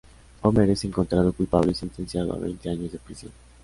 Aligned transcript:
Homer 0.41 0.67
es 0.71 0.83
encontrado 0.83 1.31
culpable 1.31 1.73
y 1.73 1.75
sentenciado 1.75 2.33
a 2.33 2.39
veinte 2.39 2.71
años 2.71 2.91
de 2.91 2.97
prisión. 2.97 3.31